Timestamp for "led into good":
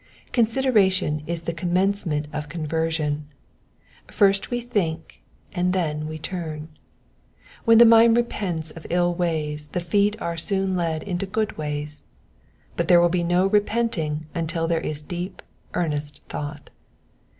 10.75-11.55